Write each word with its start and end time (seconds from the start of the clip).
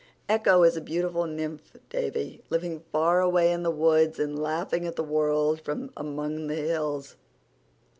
"Echo 0.27 0.63
is 0.63 0.75
a 0.75 0.81
beautiful 0.81 1.27
nymph, 1.27 1.73
Davy, 1.91 2.41
living 2.49 2.79
far 2.91 3.21
away 3.21 3.51
in 3.51 3.61
the 3.61 3.69
woods, 3.69 4.17
and 4.17 4.41
laughing 4.41 4.87
at 4.87 4.95
the 4.95 5.03
world 5.03 5.61
from 5.61 5.91
among 5.95 6.47
the 6.47 6.55
hills." 6.55 7.15